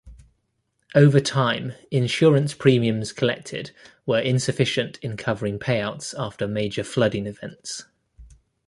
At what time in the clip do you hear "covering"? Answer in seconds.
5.15-5.59